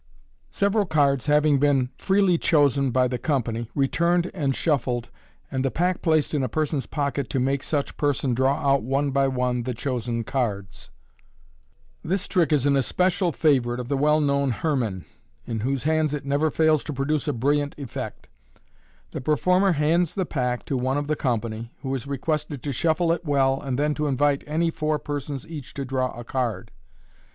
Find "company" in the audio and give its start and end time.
21.15-21.73